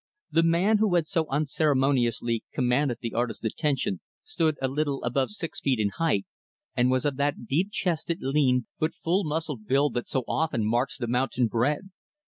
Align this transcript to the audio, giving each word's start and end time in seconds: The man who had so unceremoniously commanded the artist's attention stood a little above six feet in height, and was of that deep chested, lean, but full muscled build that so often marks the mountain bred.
The 0.31 0.41
man 0.41 0.79
who 0.79 0.95
had 0.95 1.05
so 1.05 1.27
unceremoniously 1.27 2.43
commanded 2.51 2.97
the 3.01 3.13
artist's 3.13 3.43
attention 3.45 3.99
stood 4.23 4.57
a 4.59 4.67
little 4.67 5.03
above 5.03 5.29
six 5.29 5.59
feet 5.61 5.77
in 5.79 5.89
height, 5.89 6.25
and 6.75 6.89
was 6.89 7.05
of 7.05 7.17
that 7.17 7.45
deep 7.45 7.69
chested, 7.71 8.17
lean, 8.19 8.65
but 8.79 8.95
full 9.03 9.23
muscled 9.23 9.67
build 9.67 9.93
that 9.93 10.07
so 10.07 10.23
often 10.27 10.65
marks 10.67 10.97
the 10.97 11.05
mountain 11.05 11.45
bred. 11.45 11.91